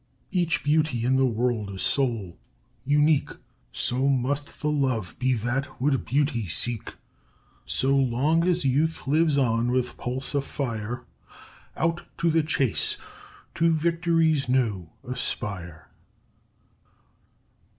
Each 0.31 0.63
Beauty 0.63 1.05
in 1.05 1.15
the 1.15 1.27
world 1.27 1.69
is 1.69 1.83
sole, 1.83 2.35
unique: 2.83 3.29
So 3.71 4.07
must 4.07 4.59
the 4.63 4.67
Love 4.71 5.13
be 5.19 5.33
that 5.35 5.79
would 5.79 6.05
Beauty 6.05 6.47
seek! 6.47 6.95
So 7.67 7.95
long 7.95 8.43
as 8.47 8.65
Youth 8.65 9.05
lives 9.05 9.37
on 9.37 9.71
with 9.71 9.97
pulse 9.97 10.33
afire, 10.33 11.05
Out 11.77 12.01
to 12.17 12.31
the 12.31 12.41
chase! 12.41 12.97
To 13.53 13.71
victories 13.71 14.49
new 14.49 14.89
aspire!" 15.07 15.87